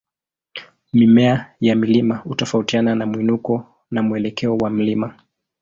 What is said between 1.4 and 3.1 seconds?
ya mlima hutofautiana na